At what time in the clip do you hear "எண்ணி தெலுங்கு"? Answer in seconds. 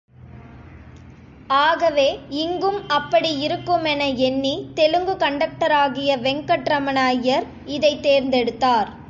4.15-5.13